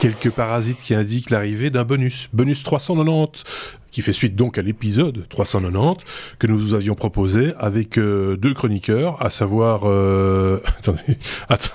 [0.00, 2.28] quelques parasites qui indiquent l'arrivée d'un bonus.
[2.32, 3.44] Bonus 390
[3.90, 6.04] qui fait suite donc à l'épisode 390
[6.38, 10.62] que nous vous avions proposé avec euh, deux chroniqueurs, à savoir, euh...
[10.78, 11.18] attendez,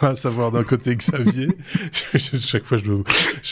[0.02, 1.50] à savoir d'un côté Xavier,
[1.92, 3.04] chaque fois je dois,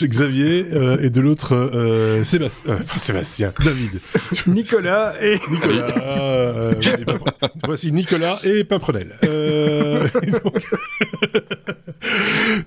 [0.02, 4.00] Xavier euh, et de l'autre euh, Sébastien, Sébastien, David,
[4.46, 6.72] Nicolas et Nicolas.
[6.72, 7.04] et
[7.64, 8.82] Voici Nicolas et donc...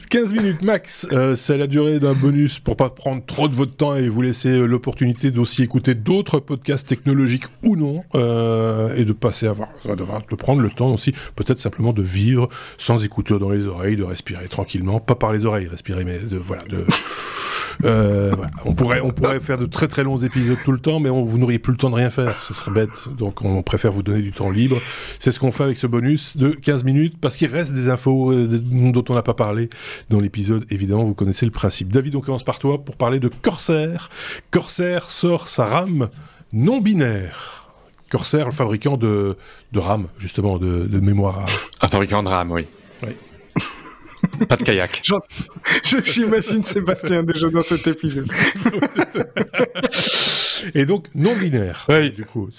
[0.09, 3.95] 15 minutes max, c'est la durée d'un bonus pour pas prendre trop de votre temps
[3.95, 9.47] et vous laisser l'opportunité d'aussi écouter d'autres podcasts technologiques ou non, euh, et de passer
[9.47, 12.47] à de prendre le temps aussi, peut-être simplement de vivre
[12.77, 16.37] sans écouteurs dans les oreilles, de respirer tranquillement, pas par les oreilles, respirer, mais de
[16.37, 16.85] voilà, de
[17.83, 18.51] euh, voilà.
[18.65, 21.23] On pourrait, on pourrait faire de très très longs épisodes tout le temps, mais on,
[21.23, 22.41] vous n'auriez plus le temps de rien faire.
[22.41, 23.07] Ce serait bête.
[23.17, 24.81] Donc on préfère vous donner du temps libre.
[25.19, 28.31] C'est ce qu'on fait avec ce bonus de 15 minutes, parce qu'il reste des infos
[28.31, 29.69] euh, dont on n'a pas parlé
[30.09, 30.65] dans l'épisode.
[30.69, 31.91] Évidemment, vous connaissez le principe.
[31.91, 34.09] David, on commence par toi pour parler de Corsair.
[34.51, 36.09] Corsair sort sa RAM
[36.53, 37.67] non binaire.
[38.09, 39.35] Corsair, le fabricant de,
[39.73, 41.45] de RAM, justement, de, de mémoire.
[41.81, 42.65] Un fabricant de RAM, oui.
[43.03, 43.09] Oui.
[44.45, 45.03] Pas de kayak.
[46.05, 48.29] J'imagine Sébastien déjà dans cet épisode.
[50.73, 51.85] Et donc non binaire.
[51.89, 52.11] Oui.
[52.11, 52.49] Du coup,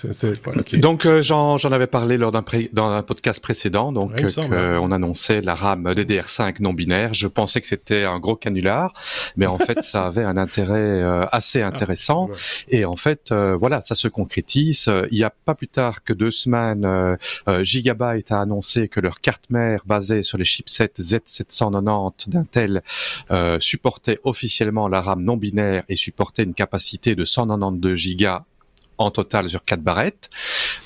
[0.74, 3.92] donc euh, j'en avais parlé lors d'un dans un podcast précédent.
[3.92, 7.14] Donc euh, on annonçait la RAM DDR5 non binaire.
[7.14, 8.92] Je pensais que c'était un gros canular,
[9.36, 12.30] mais en fait ça avait un intérêt euh, assez ah, intéressant.
[12.68, 14.90] Et en fait voilà, ça se concrétise.
[15.10, 17.16] Il y a pas plus tard que deux semaines,
[17.62, 20.92] Gigabyte a annoncé que leur carte mère basée sur les chipsets
[21.70, 22.82] Z790 d'Intel
[23.60, 28.44] supportait officiellement la RAM non binaire et supportait une capacité de 192 gigas
[28.98, 30.28] en total sur 4 barrettes.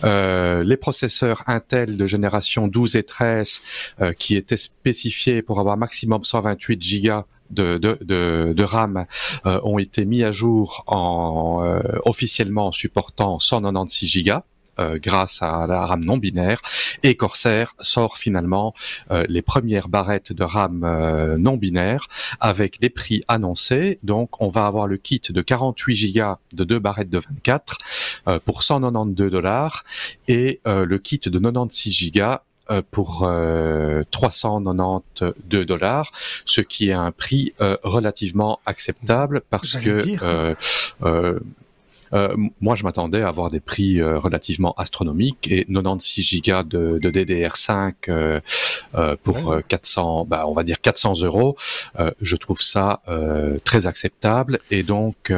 [0.04, 3.62] Euh, les processeurs Intel de génération 12 et 13
[4.00, 9.04] euh, qui étaient spécifiés pour avoir maximum 128 gigas de, de, RAM
[9.44, 14.44] euh, ont été mis à jour en officiellement supportant 196 gigas.
[14.82, 16.60] Euh, grâce à la RAM non binaire.
[17.02, 18.74] Et Corsair sort finalement
[19.10, 22.06] euh, les premières barrettes de RAM euh, non binaire
[22.40, 23.98] avec les prix annoncés.
[24.02, 27.78] Donc on va avoir le kit de 48 Go de deux barrettes de 24
[28.44, 29.84] pour 192 dollars
[30.28, 32.36] et le kit de 96 Go
[32.90, 33.28] pour
[34.10, 36.10] 392 dollars,
[36.44, 40.16] ce qui est un prix relativement acceptable parce que
[41.04, 41.38] euh,
[42.60, 47.10] moi, je m'attendais à avoir des prix euh, relativement astronomiques et 96 gigas de, de
[47.10, 48.40] DDR5 euh,
[49.22, 51.56] pour 400, bah, on va dire 400 euros.
[52.20, 53.02] je trouve ça
[53.64, 55.32] très acceptable et donc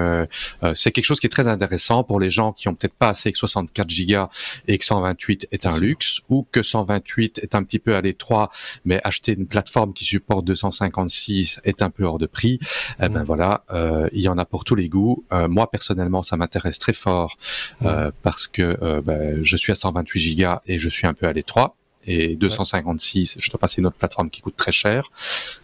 [0.74, 3.32] c'est quelque chose qui est très intéressant pour les gens qui ont peut-être pas assez
[3.32, 4.28] que 64 gigas
[4.68, 8.50] et que 128 est un luxe ou que 128 est un petit peu à l'étroit,
[8.84, 12.58] mais acheter une plateforme qui supporte 256 est un peu hors de prix.
[13.02, 13.64] Eh ben voilà,
[14.12, 15.24] il y en a pour tous les goûts.
[15.30, 17.36] moi personnellement, ça m'intéresse reste très fort
[17.82, 21.26] euh, parce que euh, ben, je suis à 128 gigas et je suis un peu
[21.26, 21.76] à l'étroit
[22.06, 25.10] et 256, je dois passer une autre plateforme qui coûte très cher.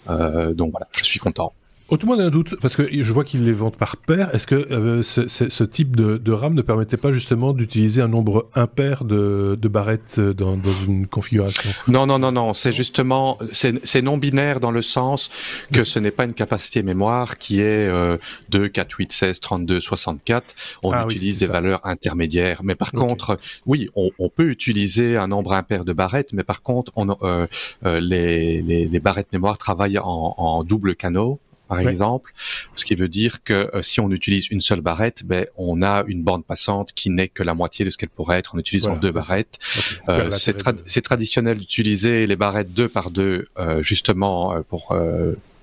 [0.09, 1.53] Euh, donc voilà, je suis content.
[1.91, 4.33] Autrement d'un doute, parce que je vois qu'ils les vendent par paire.
[4.33, 9.05] Est-ce que euh, ce, type de, RAM ne permettait pas justement d'utiliser un nombre impair
[9.05, 10.57] de, barrettes dans,
[10.87, 11.69] une configuration?
[11.89, 12.55] Non, non, non, non.
[12.55, 15.31] C'est justement, c'est non binaire dans le sens
[15.73, 18.17] que ce n'est pas une capacité mémoire qui est euh,
[18.51, 20.55] 2, 4, 8, 16, 32, 64.
[20.85, 22.61] On ah utilise des valeurs intermédiaires.
[22.63, 23.37] Mais par contre,
[23.67, 27.49] oui, on, peut utiliser un nombre impair de barrettes, mais par contre, on, euh,
[27.85, 32.33] euh les, les, barrettes mémoire travaillent en, en double canot par exemple,
[32.75, 36.03] ce qui veut dire que euh, si on utilise une seule barrette, ben, on a
[36.09, 38.97] une bande passante qui n'est que la moitié de ce qu'elle pourrait être en utilisant
[38.97, 39.61] deux barrettes.
[40.09, 44.97] Euh, c'est traditionnel d'utiliser les barrettes deux par deux, euh, justement pour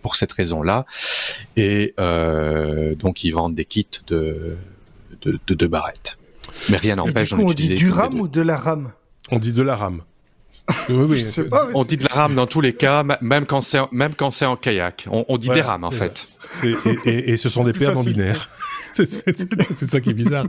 [0.01, 0.85] pour cette raison-là.
[1.57, 4.55] Et donc ils vendent des kits de
[5.21, 6.17] de, deux barrettes.
[6.69, 7.73] Mais rien n'empêche d'en utiliser.
[7.73, 8.93] On dit du RAM ou de la RAM?
[9.29, 10.03] On dit de la RAM.
[10.89, 11.25] Oui, oui.
[11.73, 14.45] on dit de la rame dans tous les cas, même quand c'est même quand c'est
[14.45, 15.07] en kayak.
[15.09, 16.27] On, dit des rames en fait.
[17.05, 18.49] Et, ce sont des paires non binaires.
[18.93, 20.45] c'est ça qui est bizarre.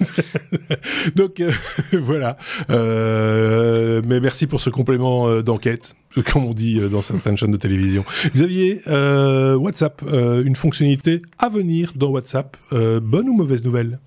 [1.16, 1.50] Donc euh,
[1.92, 2.36] voilà.
[2.70, 5.94] Euh, mais merci pour ce complément euh, d'enquête,
[6.32, 8.04] comme on dit dans certaines chaînes de télévision.
[8.32, 12.56] Xavier, WhatsApp, une fonctionnalité à venir dans WhatsApp.
[12.70, 13.98] bonne ou mauvaise nouvelle?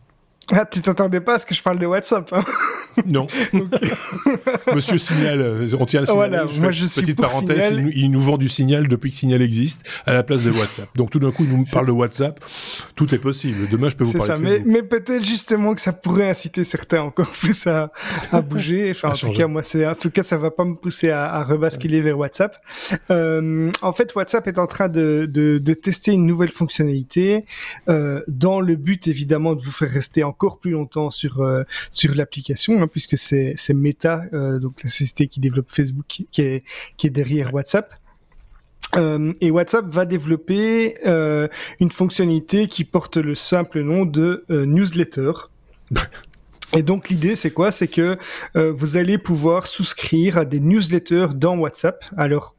[0.52, 2.44] Ah, tu t'attendais pas à ce que je parle de WhatsApp hein
[3.06, 3.28] Non.
[4.74, 6.30] Monsieur Signal, on tient le Signal.
[6.30, 9.84] Voilà, moi je suis Petite parenthèse, il nous, vend du Signal depuis que Signal existe
[10.06, 10.90] à la place de WhatsApp.
[10.96, 12.44] Donc tout d'un coup, il nous parle de WhatsApp.
[12.96, 13.68] Tout est possible.
[13.70, 16.64] Demain, je peux vous parler ça, de Mais, mais peut-être justement que ça pourrait inciter
[16.64, 17.92] certains encore plus à,
[18.32, 18.92] à bouger.
[18.98, 21.32] Enfin, en tout cas, moi, c'est en tout cas, ça va pas me pousser à,
[21.32, 22.58] à rebasculer vers WhatsApp.
[23.12, 27.46] Euh, en fait, WhatsApp est en train de, de, de tester une nouvelle fonctionnalité
[27.90, 32.14] euh, dans le but évidemment de vous faire rester encore plus longtemps sur euh, sur
[32.14, 36.64] l'application, hein, puisque c'est c'est Meta, euh, donc la société qui développe Facebook, qui est
[36.96, 37.94] qui est derrière WhatsApp.
[38.96, 40.96] Euh, et WhatsApp va développer
[41.80, 45.32] une fonctionnalité qui porte le simple nom de newsletter.
[46.74, 47.72] Et donc l'idée c'est quoi?
[47.72, 48.18] C'est que
[48.56, 52.04] euh, vous allez pouvoir souscrire à des newsletters dans WhatsApp.
[52.18, 52.57] Alors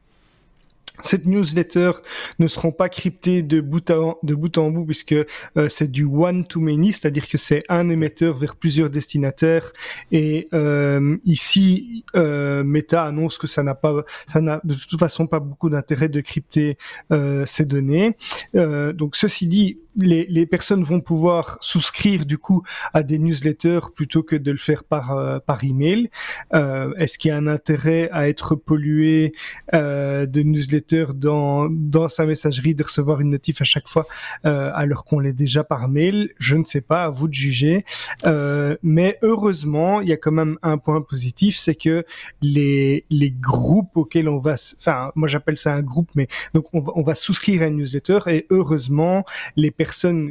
[1.01, 1.91] cette newsletter
[2.39, 6.93] ne seront pas cryptées de bout en, bout puisque euh, c'est du one to many,
[6.93, 9.71] c'est-à-dire que c'est un émetteur vers plusieurs destinataires.
[10.11, 15.27] Et euh, ici, euh, Meta annonce que ça n'a pas, ça n'a de toute façon
[15.27, 16.77] pas beaucoup d'intérêt de crypter
[17.11, 18.15] euh, ces données.
[18.55, 22.63] Euh, donc ceci dit, les, les, personnes vont pouvoir souscrire du coup
[22.93, 26.09] à des newsletters plutôt que de le faire par euh, par email.
[26.53, 29.33] Euh, Est-ce qu'il y a un intérêt à être pollué
[29.73, 34.07] euh, de newsletters dans dans sa messagerie de recevoir une notif à chaque fois
[34.45, 36.31] euh, alors qu'on l'est déjà par mail?
[36.39, 37.85] Je ne sais pas, à vous de juger.
[38.25, 42.05] Euh, mais heureusement, il y a quand même un point positif, c'est que
[42.41, 46.79] les les groupes auxquels on va, enfin moi j'appelle ça un groupe, mais donc on
[46.79, 49.25] va, on va souscrire à une newsletter et heureusement
[49.55, 49.88] les personnes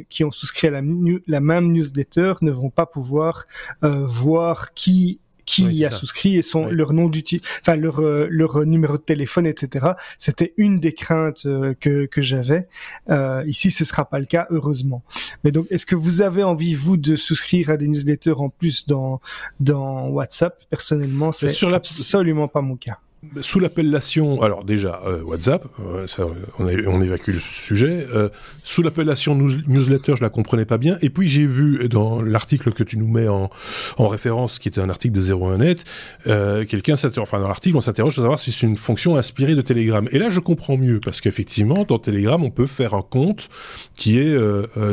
[0.09, 0.81] qui ont souscrit à la,
[1.27, 3.45] la même newsletter ne vont pas pouvoir
[3.83, 5.19] euh, voir qui
[5.49, 5.97] qui oui, y a ça.
[5.97, 6.75] souscrit et son oui.
[6.75, 9.93] leur nom d'util, enfin leur euh, leur numéro de téléphone, etc.
[10.19, 12.67] C'était une des craintes euh, que que j'avais.
[13.09, 15.01] Euh, ici, ce sera pas le cas, heureusement.
[15.43, 18.85] Mais donc, est-ce que vous avez envie vous de souscrire à des newsletters en plus
[18.85, 19.21] dans
[19.59, 20.55] dans WhatsApp?
[20.69, 22.99] Personnellement, c'est absolument pas mon cas
[23.41, 26.25] sous l'appellation, alors déjà euh, WhatsApp, euh, ça,
[26.57, 28.07] on, a, on, évacue le sujet.
[28.13, 28.29] Euh,
[28.63, 30.97] sous l'appellation news, newsletter, je la comprenais pas bien.
[31.01, 33.49] Et puis j'ai vu dans l'article que tu nous mets en,
[33.97, 35.83] en, référence, qui était un article de 01net,
[36.27, 39.55] euh, quelqu'un s'interroge, enfin dans l'article, on s'interroge sur savoir si c'est une fonction inspirée
[39.55, 40.07] de Telegram.
[40.11, 43.49] Et là, je comprends mieux parce qu'effectivement, dans Telegram, on peut faire un compte
[43.97, 44.37] qui est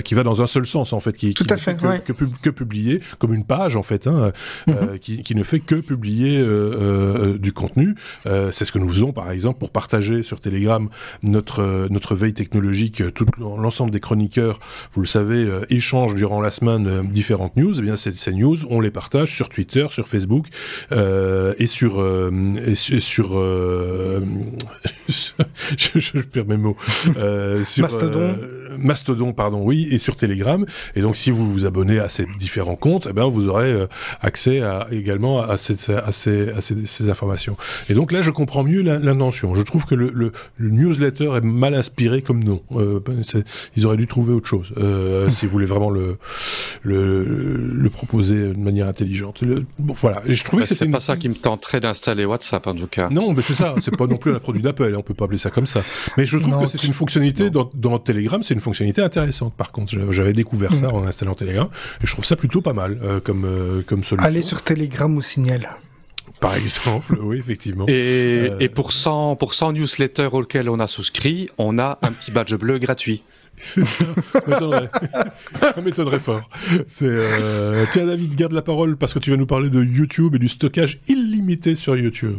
[0.03, 2.03] qui va dans un seul sens en fait, qui, Tout qui à fait, que, ouais.
[2.05, 4.33] que, que, publier, comme une page en fait, hein,
[4.67, 4.99] mm -hmm.
[4.99, 6.43] qui, qui, ne fait que publier
[7.39, 7.95] du contenu.
[8.27, 10.89] Euh, c'est ce que nous faisons, par exemple, pour partager sur Telegram
[11.23, 13.03] notre euh, notre veille technologique.
[13.15, 14.59] Tout l'ensemble des chroniqueurs,
[14.93, 17.75] vous le savez, euh, échangent durant la semaine euh, différentes news.
[17.75, 20.47] Et eh bien, ces, ces, news, on les partage sur Twitter, sur Facebook
[20.91, 22.05] et sur
[22.67, 23.29] et sur
[25.09, 26.77] je, je, perds mes mots.
[27.65, 28.37] sur, Mastodon.
[28.79, 30.65] Mastodon, pardon, oui, et sur Telegram.
[30.95, 33.87] Et donc, si vous vous abonnez à ces différents comptes, eh bien, vous aurez
[34.21, 37.57] accès à, également à, cette, à, ces, à ces, ces informations.
[37.89, 39.55] Et donc là, je comprends mieux l'intention.
[39.55, 42.63] Je trouve que le, le, le, newsletter est mal inspiré comme nom.
[42.73, 43.01] Euh,
[43.77, 46.19] ils auraient dû trouver autre chose euh, s'ils voulaient vraiment le,
[46.83, 49.45] le, le, proposer de manière intelligente.
[49.79, 50.23] bon, voilà.
[50.27, 51.01] Et je trouvais bah, que c'était pas une...
[51.01, 53.09] ça qui me tenterait d'installer WhatsApp en tout cas.
[53.11, 53.75] Non, mais c'est ça.
[53.81, 54.95] C'est pas non plus un produit d'Apple.
[54.97, 55.83] On peut pas appeler ça comme ça.
[56.17, 58.43] Mais je trouve non, que c'est une fonctionnalité dans, dans, Telegram.
[58.43, 59.55] C'est une fonctionnalité intéressante.
[59.55, 61.69] Par contre, j'avais découvert ça en installant Telegram
[62.03, 64.27] et je trouve ça plutôt pas mal euh, comme euh, comme solution.
[64.27, 65.77] Allez sur Telegram ou Signal
[66.41, 67.87] par exemple, oui, effectivement.
[67.89, 68.57] Et, euh...
[68.61, 72.55] et pour 100, pour 100 newsletters auxquels on a souscrit, on a un petit badge
[72.55, 73.23] bleu gratuit.
[73.59, 74.05] C'est ça,
[75.61, 76.47] ça m'étonnerait fort.
[76.87, 77.87] C'est euh...
[77.91, 80.49] Tiens, David, garde la parole parce que tu vas nous parler de YouTube et du
[80.49, 82.37] stockage illimité sur YouTube.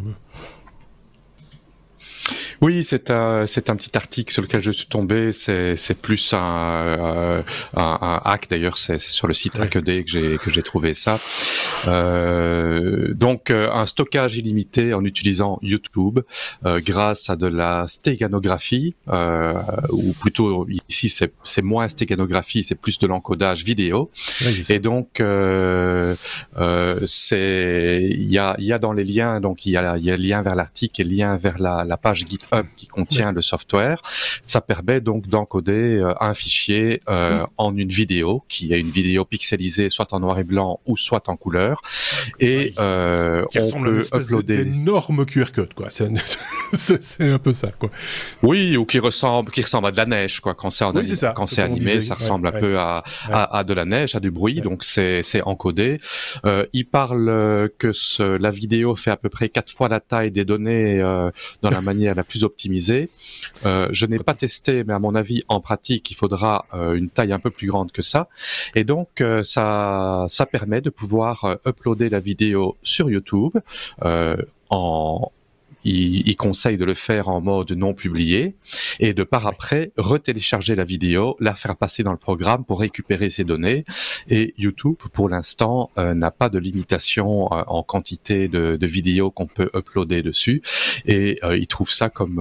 [2.60, 5.32] Oui, c'est un, c'est un petit article sur lequel je suis tombé.
[5.32, 7.42] C'est, c'est plus un, euh,
[7.76, 8.76] un, un hack d'ailleurs.
[8.78, 9.64] C'est, sur le site ouais.
[9.64, 11.20] Hackaday que j'ai que j'ai trouvé ça.
[11.86, 16.18] Euh, donc euh, un stockage illimité en utilisant YouTube
[16.66, 19.54] euh, grâce à de la stéganographie, euh,
[19.90, 24.10] ou plutôt ici c'est, c'est moins stéganographie, c'est plus de l'encodage vidéo.
[24.40, 26.16] Ouais, Et donc euh,
[27.06, 30.04] c'est il y a il y a dans les liens donc il y a il
[30.04, 33.42] y a lien vers l'article et lien vers la, la page GitHub qui contient le
[33.42, 34.02] software.
[34.42, 37.46] Ça permet donc d'encoder euh, un fichier euh, mmh.
[37.56, 41.28] en une vidéo, qui est une vidéo pixelisée soit en noir et blanc ou soit
[41.28, 41.80] en couleur.
[42.40, 45.88] Et euh, qui on peut uploader d'énormes QR code, quoi.
[46.72, 47.90] C'est un peu ça, quoi.
[48.42, 50.54] Oui, ou qui ressemble, qui ressemble à de la neige, quoi.
[50.54, 52.60] Quand c'est oui, quand c'est animé, disait, ça ressemble ouais, un ouais.
[52.60, 54.60] peu à, à, à, de la neige, à du bruit.
[54.60, 56.00] Donc c'est c'est encodé.
[56.44, 60.30] Euh, il parle que ce, la vidéo fait à peu près quatre fois la taille
[60.30, 61.30] des données euh,
[61.62, 63.10] dans la manière la plus optimisé.
[63.66, 67.08] Euh, je n'ai pas testé, mais à mon avis, en pratique, il faudra euh, une
[67.08, 68.28] taille un peu plus grande que ça.
[68.74, 73.52] Et donc, euh, ça, ça permet de pouvoir uploader la vidéo sur YouTube
[74.70, 75.32] en,
[75.84, 78.56] il, conseille de le faire en mode non publié
[79.00, 83.30] et de par après retélécharger la vidéo, la faire passer dans le programme pour récupérer
[83.30, 83.84] ces données.
[84.28, 89.30] Et YouTube, pour l'instant, euh, n'a pas de limitation euh, en quantité de, de vidéos
[89.30, 90.62] qu'on peut uploader dessus.
[91.06, 92.38] Et euh, il trouve ça comme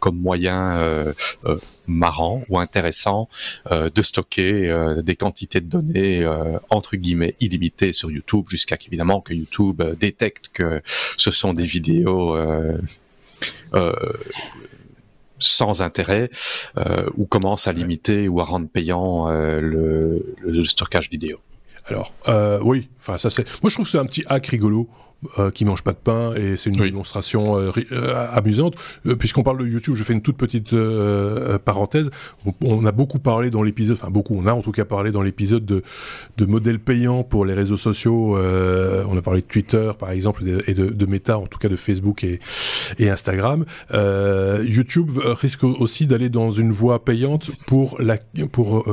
[0.00, 1.14] comme moyen
[1.88, 3.28] marrant ou intéressant
[3.70, 6.26] de stocker des quantités de données
[6.70, 10.82] entre guillemets illimitées sur YouTube jusqu'à qu'évidemment que YouTube détecte que
[11.16, 12.36] ce sont des vidéos
[13.74, 13.92] euh,
[15.40, 16.30] sans intérêt
[16.78, 21.38] euh, ou commence à limiter ou à rendre payant euh, le, le, stockage vidéo.
[21.86, 22.12] Alors,
[22.64, 23.46] oui, enfin ça c'est.
[23.62, 24.88] Moi je trouve que c'est un petit hack rigolo.
[25.40, 28.76] Euh, qui mange pas de pain et c'est une démonstration euh, euh, amusante.
[29.18, 30.76] Puisqu'on parle de YouTube, je fais une toute petite
[31.64, 32.12] parenthèse.
[32.62, 35.22] On, a beaucoup parlé dans l'épisode, enfin beaucoup, on a en tout cas parlé dans
[35.22, 35.82] l'épisode de,
[36.36, 38.38] de modèles payants pour les réseaux sociaux.
[38.38, 41.74] on a parlé de Twitter par exemple et de, de, Meta, en tout cas de
[41.74, 42.38] Facebook et,
[43.00, 43.64] et Instagram.
[43.92, 48.18] YouTube risque aussi d'aller dans une voie payante pour la
[48.52, 48.86] pour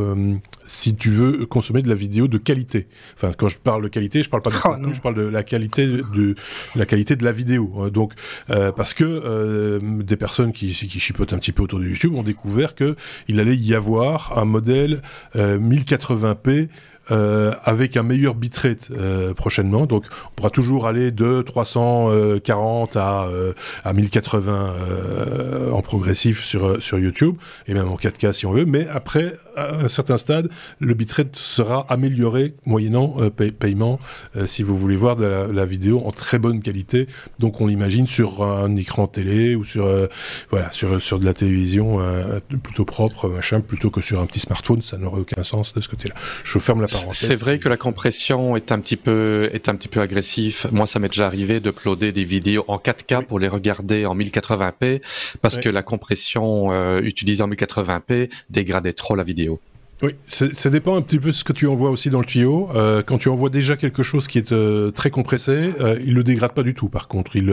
[0.68, 2.88] si tu veux consommer de la vidéo de qualité.
[3.16, 5.22] Enfin, quand je parle de qualité, je parle pas de oh, contenu, je parle de
[5.22, 6.36] la qualité de
[6.76, 7.72] la qualité de la vidéo.
[7.78, 7.90] Hein.
[7.90, 8.14] Donc,
[8.50, 12.24] euh, parce que euh, des personnes qui, chipotent un petit peu autour de YouTube ont
[12.24, 12.96] découvert que
[13.28, 15.02] il allait y avoir un modèle
[15.36, 16.70] 1080p
[17.12, 19.86] euh, euh, avec un meilleur bitrate euh, prochainement.
[19.86, 26.82] Donc on pourra toujours aller de 340 à, euh, à 1080 euh, en progressif sur,
[26.82, 27.36] sur YouTube,
[27.68, 28.66] et même en 4K si on veut.
[28.66, 33.18] Mais après, à un certain stade, le bitrate sera amélioré moyennant
[33.60, 34.00] paiement
[34.46, 37.08] si vous voulez voir de la, la, vidéo en très bonne qualité.
[37.40, 39.88] Donc on l'imagine sur un écran télé ou sur,
[40.50, 42.00] voilà, sur, sur de la télévision
[42.64, 44.82] plutôt propre, machin, plutôt que sur un petit smartphone.
[44.82, 46.16] Ça n'aurait aucun sens de ce côté-là.
[46.44, 49.88] Je ferme la c'est vrai que la compression est un petit peu est un petit
[49.88, 50.68] peu agressif.
[50.72, 54.16] Moi, ça m'est déjà arrivé de d'uploader des vidéos en 4K pour les regarder en
[54.16, 55.02] 1080p
[55.42, 59.60] parce que la compression euh, utilisée en 1080p dégradait trop la vidéo.
[60.04, 62.70] Oui, ça dépend un petit peu de ce que tu envoies aussi dans le tuyau.
[62.76, 65.72] Euh, quand tu envoies déjà quelque chose qui est euh, très compressé,
[66.06, 66.90] il le dégrade pas du tout.
[66.90, 67.50] Par contre, il,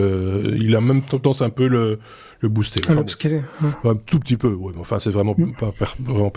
[0.59, 1.99] il a même tendance un peu le,
[2.43, 2.81] le booster.
[2.89, 5.55] un tout petit peu, oui, mais enfin, c'est vraiment mm.
[5.55, 6.31] pas vraiment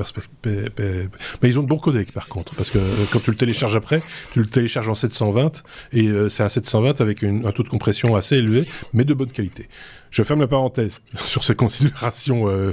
[0.45, 3.77] Mais ils ont de bons codecs, par contre, parce que euh, quand tu le télécharges
[3.77, 7.69] après, tu le télécharges en 720, et euh, c'est un 720 avec un taux de
[7.69, 9.69] compression assez élevé, mais de bonne qualité.
[10.11, 12.73] Je ferme la parenthèse sur ces considérations euh,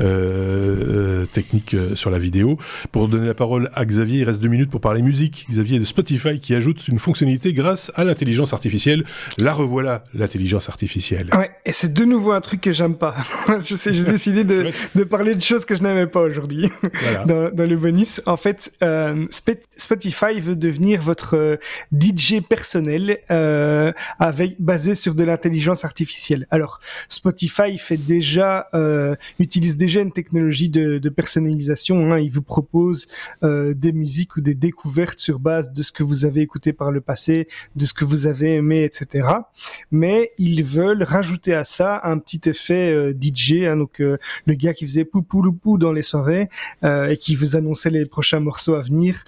[0.00, 2.58] euh, techniques sur la vidéo.
[2.92, 5.46] Pour donner la parole à Xavier, il reste deux minutes pour parler musique.
[5.50, 9.04] Xavier de Spotify qui ajoute une fonctionnalité grâce à l'intelligence artificielle.
[9.38, 11.30] La revoilà, l'intelligence artificielle.
[11.36, 13.14] Ouais, et c'est de nouveau un truc que j'aime pas.
[13.64, 16.70] J'ai décidé de, de, parler de choses que je n'aimais pas aujourd'hui
[17.26, 18.20] dans, dans, le bonus.
[18.26, 19.24] En fait, euh,
[19.76, 21.58] Spotify veut devenir votre
[21.92, 26.46] DJ personnel euh, avec basé sur de l'intelligence artificielle.
[26.50, 32.12] Alors, Spotify fait déjà euh, utilise déjà une technologie de, de personnalisation.
[32.12, 32.18] Hein.
[32.18, 33.06] Il vous propose
[33.42, 36.90] euh, des musiques ou des découvertes sur base de ce que vous avez écouté par
[36.90, 39.28] le passé, de ce que vous avez aimé, etc.
[39.90, 43.64] Mais ils veulent rajouter à ça un petit effet euh, DJ.
[43.64, 43.76] Hein.
[43.76, 44.16] donc euh,
[44.46, 46.48] le gars qui faisait poupou loupou dans les soirées
[46.84, 49.24] euh, et qui vous annonçait les prochains morceaux à venir,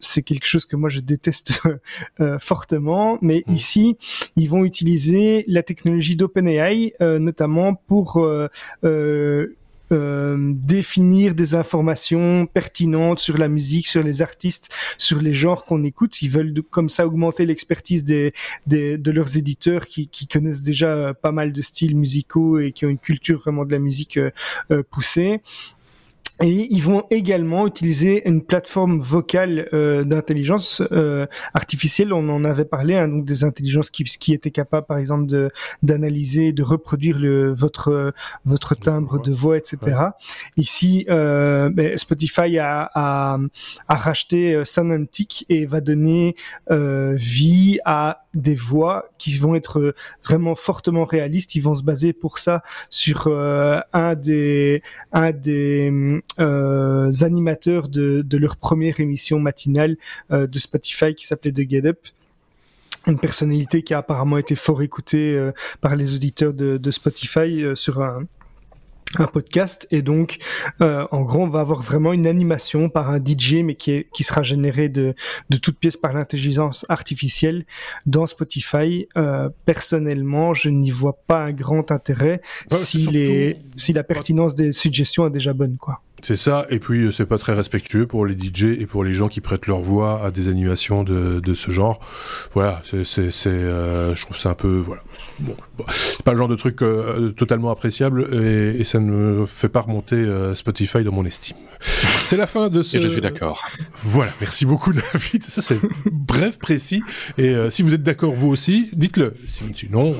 [0.00, 1.62] c'est quelque chose que moi je déteste
[2.38, 3.18] fortement.
[3.22, 3.52] Mais mmh.
[3.52, 3.96] ici,
[4.36, 8.48] ils vont utiliser la technologie d'OpenAI, euh, notamment pour euh,
[8.84, 9.56] euh,
[9.90, 16.22] définir des informations pertinentes sur la musique, sur les artistes, sur les genres qu'on écoute.
[16.22, 18.32] Ils veulent comme ça augmenter l'expertise des,
[18.66, 22.98] de leurs éditeurs qui, connaissent déjà pas mal de styles musicaux et qui ont une
[22.98, 24.18] culture vraiment de la musique
[24.90, 25.40] poussée.
[26.42, 32.12] Et ils vont également utiliser une plateforme vocale euh, d'intelligence euh, artificielle.
[32.12, 35.50] On en avait parlé, hein, donc des intelligences qui, qui étaient capables, par exemple, de
[35.82, 38.12] d'analyser, de reproduire le, votre
[38.44, 39.96] votre timbre de voix, etc.
[40.56, 43.38] Ici, euh, ben, Spotify a, a,
[43.88, 46.36] a racheté euh, Sonantic et va donner
[46.70, 49.94] euh, vie à des voix qui vont être
[50.24, 51.54] vraiment fortement réalistes.
[51.54, 54.82] Ils vont se baser pour ça sur un des
[55.12, 59.96] un des euh, animateurs de, de, leur première émission matinale
[60.30, 61.98] euh, de Spotify qui s'appelait The Get Up
[63.06, 67.64] une personnalité qui a apparemment été fort écoutée euh, par les auditeurs de, de Spotify
[67.74, 68.24] sur un,
[69.18, 69.86] un podcast.
[69.90, 70.38] Et donc
[70.80, 74.08] euh, en gros on va avoir vraiment une animation par un DJ mais qui est
[74.12, 75.14] qui sera générée de
[75.50, 77.64] de toutes pièces par l'intelligence artificielle
[78.06, 79.08] dans Spotify.
[79.16, 82.40] Euh, personnellement je n'y vois pas un grand intérêt
[82.70, 87.04] si les si la pertinence des suggestions est déjà bonne quoi c'est ça, et puis
[87.04, 89.80] euh, c'est pas très respectueux pour les DJ et pour les gens qui prêtent leur
[89.80, 92.00] voix à des animations de, de ce genre.
[92.54, 95.02] Voilà, c'est, c'est, euh, je trouve ça un peu, voilà.
[95.38, 95.56] Bon,
[95.90, 99.70] c'est pas le genre de truc euh, totalement appréciable et, et, ça ne me fait
[99.70, 101.56] pas remonter euh, Spotify dans mon estime.
[102.24, 102.98] C'est la fin de ce.
[102.98, 103.64] Et je suis d'accord.
[104.02, 105.44] Voilà, merci beaucoup David.
[105.44, 105.78] Ça c'est
[106.10, 107.02] bref, précis.
[107.38, 109.34] Et si vous êtes d'accord vous aussi, dites-le.
[109.74, 110.14] Sinon,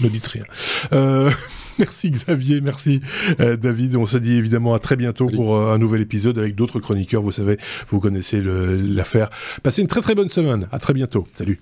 [0.00, 0.44] ne dites rien.
[0.92, 1.30] Euh,
[1.78, 3.00] merci Xavier, merci
[3.40, 3.96] euh, David.
[3.96, 7.22] On se dit évidemment à très bientôt pour euh, un nouvel épisode avec d'autres chroniqueurs.
[7.22, 7.58] Vous savez,
[7.90, 9.30] vous connaissez l'affaire.
[9.62, 10.68] Passez une très très bonne semaine.
[10.72, 11.26] À très bientôt.
[11.34, 11.60] Salut.